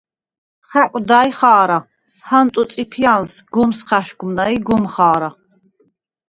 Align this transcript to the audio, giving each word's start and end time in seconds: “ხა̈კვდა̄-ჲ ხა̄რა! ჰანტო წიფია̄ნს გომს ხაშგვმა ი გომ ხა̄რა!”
“ხა̈კვდა̄-ჲ 0.69 1.31
ხა̄რა! 1.39 1.79
ჰანტო 2.27 2.63
წიფია̄ნს 2.71 3.33
გომს 3.53 3.79
ხაშგვმა 3.87 4.43
ი 4.53 4.55
გომ 4.67 4.83
ხა̄რა!” 4.93 5.29